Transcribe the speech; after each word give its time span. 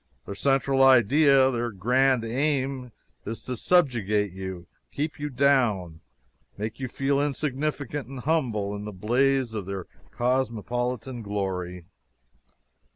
Their 0.25 0.33
central 0.33 0.81
idea, 0.83 1.51
their 1.51 1.69
grand 1.69 2.25
aim, 2.25 2.91
is 3.23 3.43
to 3.43 3.55
subjugate 3.55 4.31
you, 4.31 4.65
keep 4.91 5.19
you 5.19 5.29
down, 5.29 6.01
make 6.57 6.79
you 6.79 6.87
feel 6.87 7.21
insignificant 7.21 8.07
and 8.07 8.21
humble 8.21 8.75
in 8.75 8.85
the 8.85 8.91
blaze 8.91 9.53
of 9.53 9.67
their 9.67 9.85
cosmopolitan 10.09 11.21
glory! 11.21 11.85